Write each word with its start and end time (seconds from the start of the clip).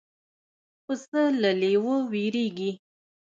پسه 0.85 1.21
له 1.41 1.51
لېوه 1.61 1.97
وېرېږي. 2.11 2.71